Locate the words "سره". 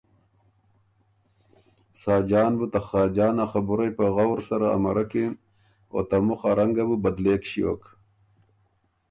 4.49-4.67